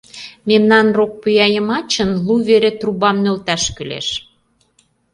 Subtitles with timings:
[0.47, 4.07] Мемнан рок пӱя йымачын лу вере трубам нӧлташ кӱлеш...